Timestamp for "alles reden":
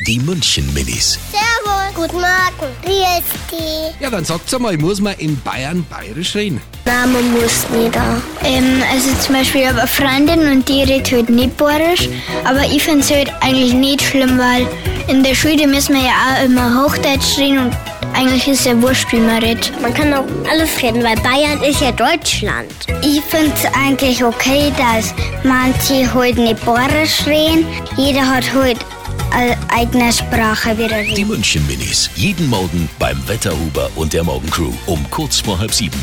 20.50-21.04